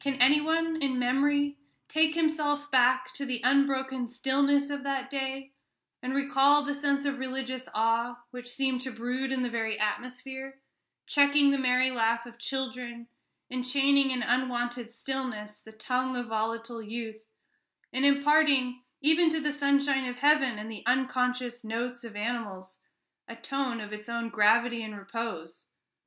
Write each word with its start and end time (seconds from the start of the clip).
Can 0.00 0.14
any 0.14 0.40
one, 0.40 0.80
in 0.80 0.98
memory, 0.98 1.58
take 1.88 2.14
himself 2.14 2.70
back 2.70 3.12
to 3.12 3.26
the 3.26 3.42
unbroken 3.44 4.08
stillness 4.08 4.70
of 4.70 4.82
that 4.84 5.10
day, 5.10 5.52
and 6.02 6.14
recall 6.14 6.62
the 6.62 6.74
sense 6.74 7.04
of 7.04 7.18
religious 7.18 7.68
awe 7.74 8.22
which 8.30 8.48
seemed 8.48 8.80
to 8.80 8.90
brood 8.90 9.30
in 9.30 9.42
the 9.42 9.50
very 9.50 9.78
atmosphere, 9.78 10.60
checking 11.06 11.50
the 11.50 11.58
merry 11.58 11.90
laugh 11.90 12.24
of 12.24 12.38
childhood, 12.38 13.08
and 13.50 13.66
chaining 13.66 14.10
in 14.10 14.22
unwonted 14.22 14.90
stillness 14.90 15.60
the 15.60 15.72
tongue 15.72 16.16
of 16.16 16.28
volatile 16.28 16.80
youth, 16.82 17.26
and 17.92 18.06
imparting 18.06 18.82
even 19.02 19.28
to 19.28 19.38
the 19.38 19.52
sunshine 19.52 20.06
of 20.08 20.16
heaven, 20.20 20.58
and 20.58 20.70
the 20.70 20.82
unconscious 20.86 21.62
notes 21.62 22.04
of 22.04 22.16
animals, 22.16 22.78
a 23.28 23.36
tone 23.36 23.82
of 23.82 23.92
its 23.92 24.08
own 24.08 24.30
gravity 24.30 24.82
and 24.82 24.96
repose? 24.96 25.66